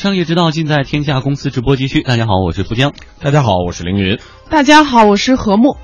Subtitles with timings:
[0.00, 2.00] 商业之道尽在天下公司直播继续。
[2.00, 2.94] 大家好，我是富江。
[3.18, 4.18] 大家好，我是凌云。
[4.48, 5.76] 大家好，我是何木。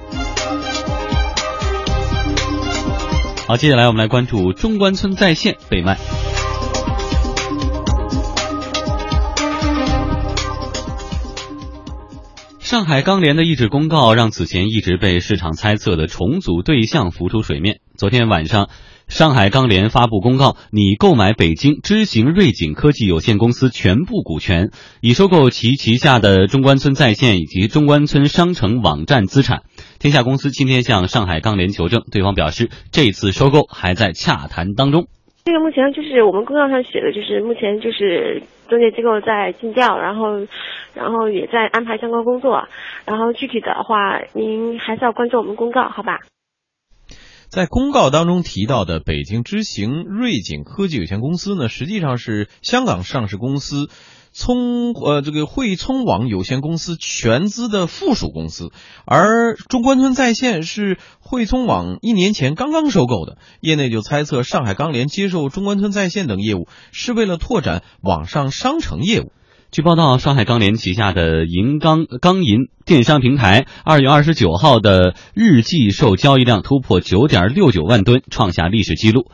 [3.46, 5.98] 好，接下来我们来关注中关村在线被卖。
[12.58, 17.80] 上海钢联的一纸公告，让此前一直被市场猜测的重组对象浮出水面。
[17.98, 18.70] 昨天晚上，
[19.08, 29.62] 上海钢联发布公告，拟购买北京知行瑞景科技有限公司全部股权，以收购其旗下的中关村在线以及中关村商城网站资产。
[29.98, 35.06] 天下公司今天向上海钢联求证，对方表示这次收购还在洽谈当中。
[35.44, 40.46] 这个目前就是我们公告上写的，就是目前就是中介机构在尽调，然后，
[40.92, 42.66] 然后也在安排相关工作，
[43.06, 46.18] 然后具体的话您还是要关注我们公告，好吧？
[47.48, 53.88] 在公告当中提到的北京知行瑞景科技有限公司呢，实际上是香港上市公司。
[54.38, 58.68] 聪呃，这个汇聪网有限公司全资的附属公司，
[59.06, 63.38] 而中关村在线是汇聪网一年前刚刚收购的。
[63.62, 69.32] 业内就猜测，上海钢联接受中关村在线等业务，是为了拓展网上商城业务。
[69.72, 79.26] 据报道，上海钢联旗下的银钢钢银电商平台，二月二十九号的日计售交易量突破九点六九万吨，创下历史记录。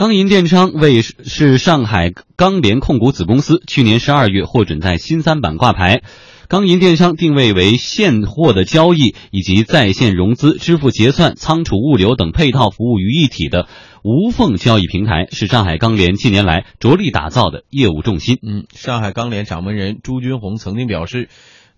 [0.00, 6.00] 钢银电商为是上海钢联控股子公司，去年十二月获准在新三板挂牌。
[6.48, 13.68] 钢银电商定位为现货的交易以及在线融资、支付结算、仓储物流等配套服务于一体的
[14.02, 18.38] 无缝交易平台，是上海钢联近年来着力打造的业务重心。
[18.40, 21.28] 嗯，上海钢联掌门人朱军红曾经表示，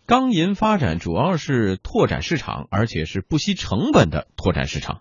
[0.07, 5.01] 钢银发展主要是拓展市场，而且是不惜成本的拓展市场。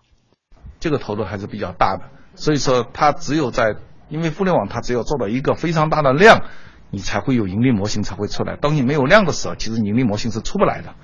[0.82, 2.10] 这个投入还是比较大的。
[2.34, 3.76] 所以说，它只有在，
[4.08, 6.42] 因为互联网它只有做到一个非常大的量，
[6.90, 8.56] 你才会有盈利模型才会出来。
[8.56, 10.94] 当你没有量的时候，其实盈利模型是出不来的。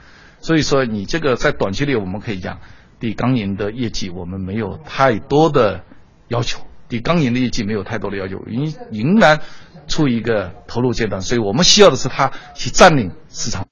[0.40, 2.58] 所以说，你这个在短期内我们可以讲，
[2.98, 5.84] 对钢银的业绩我们没有太多的
[6.26, 9.40] 要求，对钢银的业绩没有太多的要求，仍仍然
[9.86, 11.22] 处于一个投入阶段。
[11.22, 13.66] 所以我们需要的是它去占领市场。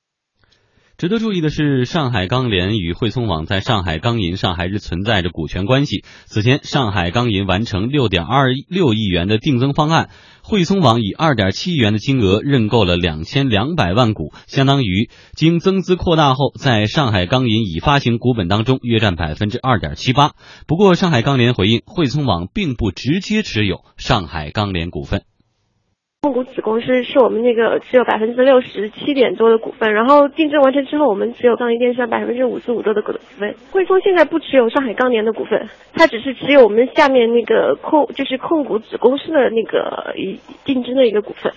[0.99, 6.07] 值得注意的是，上海钢联与汇聪网在上海钢银上还是存在着股权关系。
[6.25, 10.09] 此前，上海钢银完成六点二六亿元的定增方案，
[10.43, 20.31] 汇聪网以二点七亿元的金额认购了两千两百万股，相当于经增资扩大后，在上海钢银已发行股本当中约占百分之二点七八。
[20.67, 25.25] 不过，上海钢联回应，汇聪网并不直接持有上海钢联股份。
[26.27, 33.55] 控股子公司是我们那个持有百分之六十七点多的股份，然后定制完成之后，我们持有钢银电商百分之五十五多的股份。
[33.71, 41.53] 汇丰现在不持有上海钢联的股份，它只是持有我们下面那个控，就是控股子公司的那个一定制的一个股份。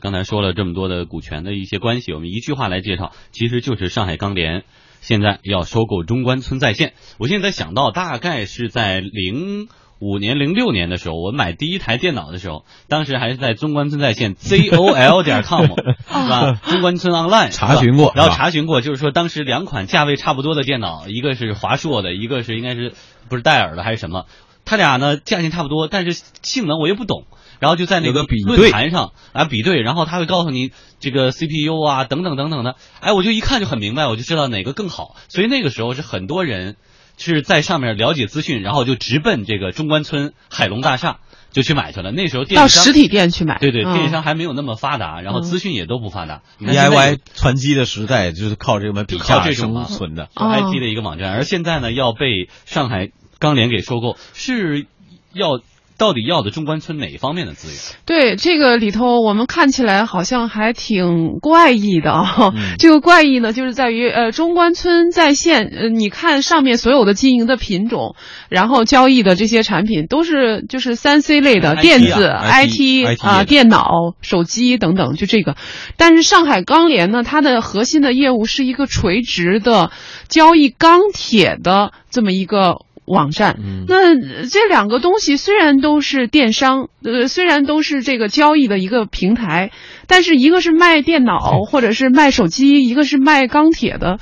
[0.00, 4.62] 刚才说了这么多的股权的一些关系，我们一句话来介绍，其实就是上海钢联
[5.00, 6.92] 现在要收购中关村在线。
[7.18, 9.66] 我现在想到，大概是在零。
[10.00, 16.58] 五年零六年的时候，我买第一台电脑的时候，当时还是在中关村在线 zol 点 com 是吧？
[16.64, 22.94] 中关村 online 查询过，然后查询过，就是说当时两款价位差不多的电脑，一个是华硕的，一个是应该是
[23.28, 24.24] 不是戴尔的还是什么？
[24.64, 27.24] 它俩呢价钱差不多，但是性能我又不懂，
[27.58, 36.76] 然后就在那个论坛上来比对，然后他会告诉你这个 CPU 啊等等等等的，哎，我就一看就很明白，我就知道哪个更好，所以那个时候是很多人。
[37.20, 41.18] 是在上面了解资讯，然后就直奔这个中关村海龙大厦
[41.52, 42.10] 就去买去了。
[42.12, 46.42] 那时候电到实体店去买，对对，电商还没有那么发达，然后资讯也都不发达。
[46.60, 54.86] DIY 传机的时代就是靠这么比靠这种存的 IT 的一个网站，而现在呢要被上海钢联给收购，是
[55.32, 55.60] 要。
[56.00, 57.76] 到底要的中关村哪一方面的资源？
[58.06, 62.54] 对这个里头，我们看起来好像还挺怪异的啊。
[62.78, 68.16] 这个怪异呢，就是在于呃，中关村在线，呃，你看上面所有的经营的品种，
[68.48, 75.54] 然后交易的这些产品都是就是三 C 类的电子 IT 啊，电脑、手机等等，就这个。
[75.98, 79.90] 但是上海钢联呢，它的核心的业务是一个垂直的
[80.28, 82.86] 交易钢铁的这么一个。
[83.10, 83.56] 网站，
[83.88, 84.14] 那
[84.46, 89.72] 这两个东西虽然都是电商，呃，虽然都是这个交易的一个平台，
[90.06, 94.18] 但是一个是卖电脑 或者是卖手机，一个是卖钢铁的，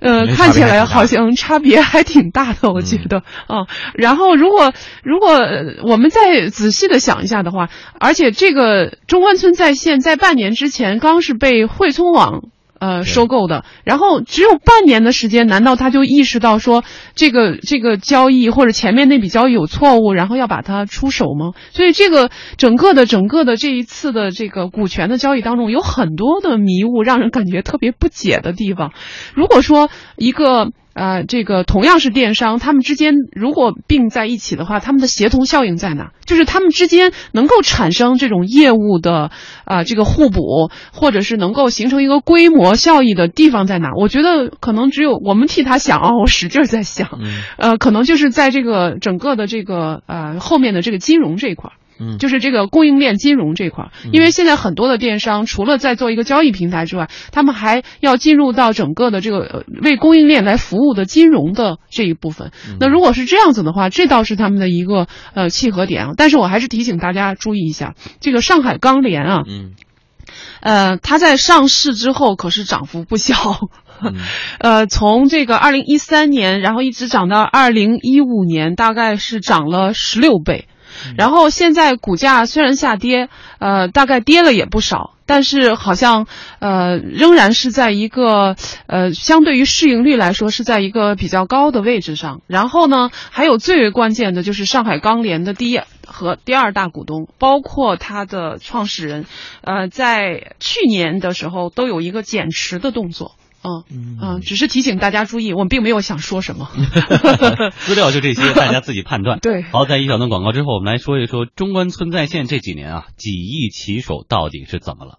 [0.00, 3.66] 呃，看起来好像差别还挺大的，我觉得啊。
[3.94, 4.72] 然后如果
[5.02, 5.38] 如果
[5.84, 7.68] 我们再仔细的想一下的话，
[8.00, 12.42] 而且这个中关村在线在半年之前刚是被汇聪网。
[12.82, 16.82] 呃收购的，然后只有半年的时间，难道他就意识到说
[17.14, 21.52] 这个这个交易或者前面那笔交易有错误，然后要把它出手吗？
[21.70, 28.92] 所以这个整个的整个的这一次的这个股权的交易当中，有很多的迷雾，让人感觉特别不解的地方。
[29.32, 30.72] 如果说一个。
[30.94, 36.12] 呃，这个同样是电商，他们之间如果并在一起的话，他们的协同效应在哪？
[36.24, 39.30] 就是他们之间能够产生这种业务的
[39.64, 43.90] 啊这个互补，或者是能够形成一个规模效益的地方在哪？
[43.96, 47.08] 我觉得可能只有我们替他想啊，我使劲在想，
[47.56, 51.72] 呃，可能就是在这个整个的这个呃后面的这个金融这一块。
[51.98, 62.50] 嗯，就是这个供应链金融这块，因为现在很多的电商除了在做一个交易平台之外，他们还要进入到整个的这个为供应链来服务的金融的这一部分。
[62.80, 66.12] 那如果是这样子的话，这倒是他们的一个呃契合点啊。
[66.16, 69.72] 但是我还是提醒大家注意一下，这个上海钢联啊，嗯，
[70.60, 73.34] 呃，它在上市之后可是涨幅不小，
[74.58, 80.66] 呃，从这个二零一三年，然后一直涨到二零一五年，大概是涨了十六倍。
[81.16, 83.28] 然后现在股价虽然下跌，
[83.58, 86.26] 呃，大概跌了也不少，但是好像
[86.58, 88.56] 呃仍然是在一个
[88.86, 92.42] 呃相对于市盈率来说是在一个比较高的位置上。
[92.46, 99.26] 然后呢，还有最为关键的就是上海钢联的第一和第二大股东，包括它的创始人，
[99.62, 103.36] 呃，在去年的时候都有一个减持的动作。
[103.64, 106.68] 嗯嗯，只是提醒大家注意，我们并没有想说什么。
[107.78, 109.38] 资料就这些， 大家自己判断。
[109.40, 115.18] 对，好，在一小段广告之后，我们来说一说中关村在线这几年啊，几亿骑手到底是怎么了？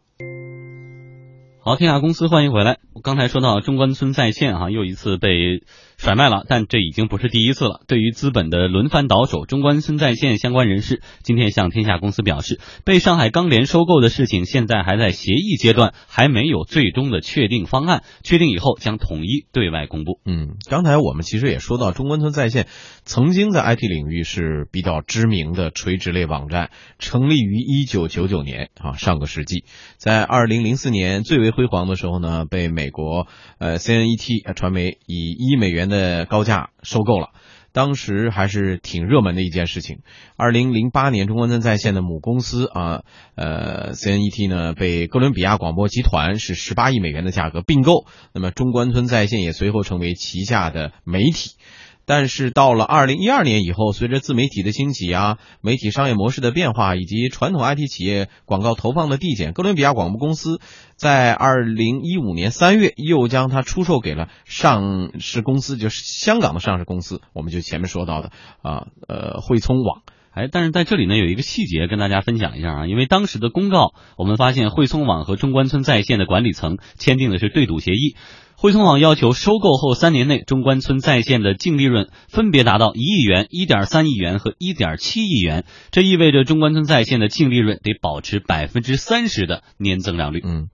[1.66, 2.80] 好，天下公司欢迎回来。
[2.94, 5.63] 我刚才说到中关村在线哈，又一次被
[6.03, 7.79] 甩卖了，但这已经不是第一次了。
[7.88, 18.03] 对于资本的轮番倒手，中关村在线相关人士今天向天下公司表示，被上海钢联收购的事情现在还在协议阶段，还没有最终的确定方案。
[18.21, 20.19] 确定以后将统一对外公布。
[20.25, 22.67] 嗯，刚才我们其实也说到，中关村在线
[23.06, 29.63] 曾经在 IT 领域是比较知名的垂直类网站，成立于一九九九年啊，上个世纪，
[29.95, 33.25] 在二零零四年最为辉煌的时候呢，被美国
[33.57, 37.30] 呃 CNET 传媒以一美元的高价收购了。
[37.72, 40.01] 当时还是挺热门的一件事情。
[40.38, 43.01] 二零零八年，中关村在线的母公司啊，
[43.34, 51.56] 呃 CNET 呢被哥伦比亚广播集团是十八亿美元的价格并购，那么中关村在线也随后成为旗下的媒体。
[52.05, 60.59] 但是到了二零一二年以后，随着自媒体的兴起啊，媒体商业模式的变化，以及传统 IT 企业广告投放的递减，哥伦比亚广播公司
[60.95, 70.01] 在二零一五年三月又将它出售给了上市公司，就是香港的上市公司，我们就前面说到的啊，呃，汇聪网。
[70.35, 78.15] 哎，但是在这里呢，有一个细节跟大家分享一下啊，因为当时的公告，我们发现汇聪网和中关村在线的管理层签订的是对赌协议。
[78.63, 85.65] 汇通网要求收购后三年内，中关村在线的净利润分别达到一亿元、一点三亿元和一点七亿元。
[85.92, 90.39] 这意味着中关村在线的净利润得保持百分之三十的年增长率。
[90.45, 90.69] 嗯，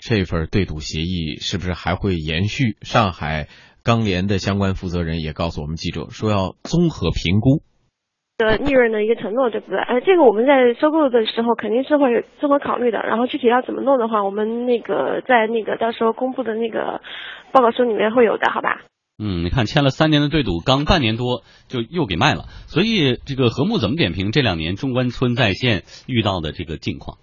[0.00, 2.76] 这份对赌协议是不是还会延续？
[2.82, 3.46] 上海
[3.84, 7.62] 钢联的相关负责人也告诉我们记者说，要综合评估。
[8.40, 9.78] 的利润的一个承诺，对不对？
[9.78, 12.98] 哎，这个我们在收购的时候肯定是会综合考虑的。
[13.02, 17.02] 然后具体要怎么弄的话，我们那个在那个到时候公布的那个
[17.52, 18.80] 报告书里面会有的，好吧？
[19.22, 22.44] 嗯，你看签了三年的对赌，刚半年多就又给卖了。
[22.66, 27.18] 所以这个和睦怎么点评这两年中关村在线遇到的这个境况？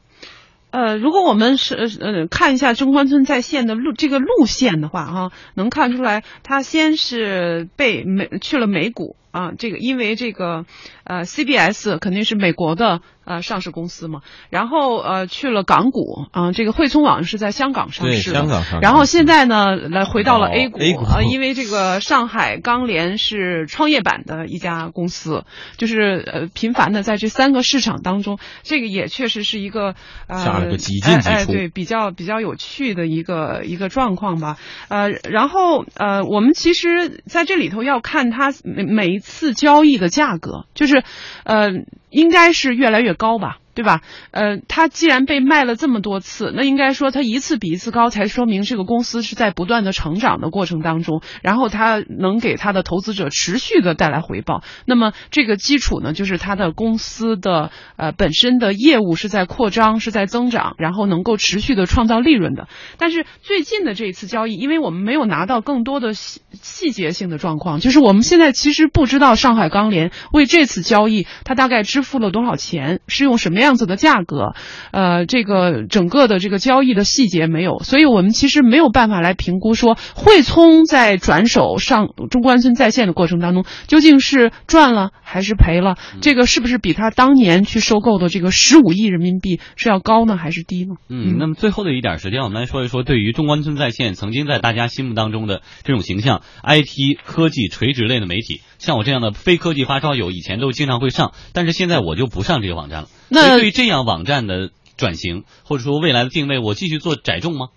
[0.69, 10.65] 呃，如果我们是呃看一下中关村在线的路这个路线的话，哈，能看出来，它先是被美去了美股啊，这个因为这个
[11.03, 13.01] 呃 CBS 肯定是美国的。
[13.27, 25.43] 呃，上市公司嘛，然后呃去了港股啊，这个汇聪网是在香港上市，香港上市，然后现在呢来回到了 A 股啊，因为这个上海钢联是创业板的一家公司，
[25.75, 29.95] 就是呃频繁的在这三个市场当中，这个也确实是一个
[30.27, 34.55] 呃下了个几进几出，对，比较比较有趣的一个一个状况吧。
[34.87, 41.03] 呃，然后呃我们其实在这里头要看它每每一次交易的价格，就是
[41.43, 41.71] 呃。
[42.17, 43.59] 应该是越来越高吧。
[43.77, 44.01] 对吧？
[44.31, 54.63] 呃，它既然被卖了这么多次，那应该说它一次比一次高，才说明这个公司是在不断的成长的过程当中，然后它能给它的投资者持续的带来回报。
[54.87, 62.67] 那么这个基础呢，就是它的公司的呃本身的业务是在扩张，是在增长，然后能够持续的创造利润的。
[62.97, 73.66] 但是最近的这一次交易，因为我们没有拿到更多的细细节性的状况，就是我们现在其实不知道上海钢联为这次交易它大概支付了多少钱，是用什么样。
[73.67, 74.53] 样子的价格，
[74.91, 90.95] 呃，这个整个的这个交易的细节没有，所以我们其实没有办法来评估说汇聪在转手上中关村在线的过程当中究竟是赚了还是赔了，这个是不是比他当年去收购的这个十五亿人民币是要高呢还是低呢？
[91.09, 103.09] 嗯，那么最后的一点时间，我们来说一说对于中关村在线曾经在大家心目当中的这种形象，IT 科技垂直类的媒体，像我这样的非科技发烧友以前都经常会上，但是现在我就不上这个网站了。
[103.27, 107.67] 那对于这样网站的转型，或者说未来的定位，我继续做窄众吗？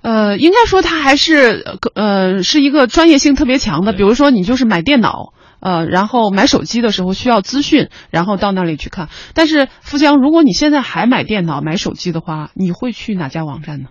[0.00, 5.34] 呃，应该说它还是呃是一个专业性特别强的，比如说你就是买电脑。
[5.60, 9.08] 呃，然后买手机的时候需要资讯，然后到那里去看。
[9.34, 13.88] 但是富江，如果你现在还买电脑、买手机的话，你会去哪家网站呢？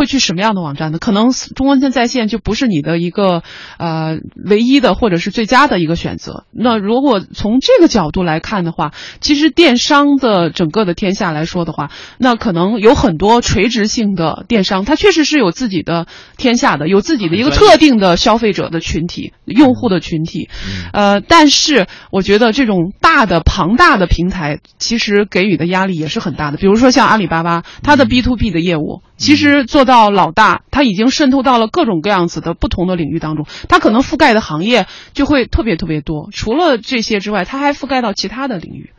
[0.00, 0.98] 会去什么样的网站呢？
[0.98, 3.42] 可能中关村在线就不是你的一个
[3.76, 6.44] 呃唯一的或者是最佳的一个选择。
[6.50, 16.06] 那如果从这个角度来看的话，其实电商的整个的天下来说的话，那可能有很多垂直性的电商，它确实是有自己的
[16.38, 20.48] 天下的，有自己的一个特定的消费者的群体、用户的群体。
[20.94, 26.56] 呃，但是我觉得这种大的庞大的平台，其实给予的压力也是很大的。
[26.56, 29.89] 比如说像阿里巴巴，它的 B to B 的业务，其实做。
[29.90, 36.28] 到老大，他已经渗透到了各种各样子的不同的领域当中，他可能覆盖的行业就会特别特别多。
[36.32, 38.90] 除了这些之外，他还覆盖到其他的领域。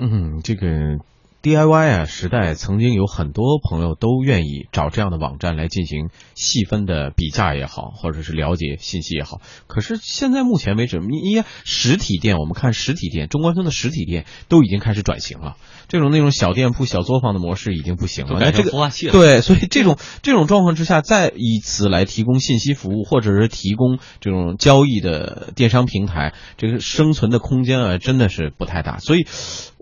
[0.00, 0.98] 嗯，这个。
[1.42, 9.40] DIY 啊，时代曾经有很多朋友都愿意找这样的网站来进行细分的比价也好，或者是了解信息也好。
[9.66, 15.56] 可是现在目前为止，你你实体店，我们看实体店，中关村的实体店都已经开始转型了。
[15.88, 18.38] 这种那种小店铺、小作坊的模式已经不行了。
[18.38, 18.70] 那这个
[19.10, 28.98] 对，所以这种这种状况之下，再以此来提供信息服务，或者是提供这种交易的电商平台，这个生存的空间啊，真的是不太大。
[28.98, 29.26] 所以。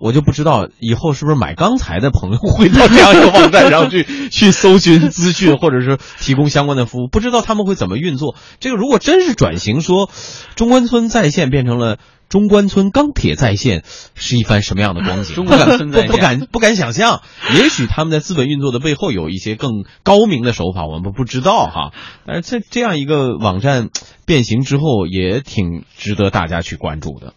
[0.01, 8.35] 我就不知道以后是不是买钢材的朋友 会到这样一个网站上去去搜寻资讯，或者是提供相关的服务，不知道他们会怎么运作。
[8.61, 10.11] 这个如果真是转型，说
[10.55, 15.35] 中关村在线变成了中关村钢铁在线，是一番什么样的光景？
[15.35, 17.23] 中关村在线 不敢不敢想象。
[17.55, 21.93] 也许他们在资本运作的背后有一些更高明的手法，我们不知道哈。
[22.27, 23.89] 但是这这样一个网站
[24.27, 27.33] 变形之后，也挺值得大家去关注的。